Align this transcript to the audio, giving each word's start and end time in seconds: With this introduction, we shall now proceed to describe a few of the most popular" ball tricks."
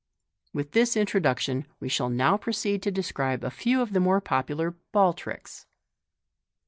With 0.51 0.71
this 0.71 0.97
introduction, 0.97 1.67
we 1.79 1.87
shall 1.87 2.09
now 2.09 2.35
proceed 2.35 2.81
to 2.81 2.89
describe 2.91 3.43
a 3.43 3.51
few 3.51 3.83
of 3.83 3.93
the 3.93 3.99
most 3.99 4.23
popular" 4.25 4.71
ball 4.93 5.13
tricks." 5.13 5.67